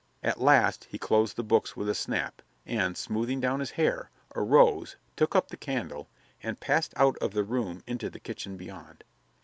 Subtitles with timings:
[0.23, 4.95] At last he closed the books with a snap and, smoothing down his hair, arose,
[5.15, 6.09] took up the candle,
[6.41, 9.03] and passed out of the room into the kitchen beyond.